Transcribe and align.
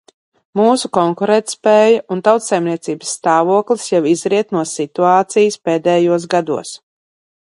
Mūsu 0.59 0.89
konkurētspēja 0.97 1.99
un 2.15 2.23
tautsaimniecības 2.27 3.11
stāvoklis 3.17 3.85
jau 3.93 4.01
izriet 4.15 4.57
no 4.57 4.65
situācijas 4.71 5.61
pēdējos 5.69 6.27
gados. 6.37 6.75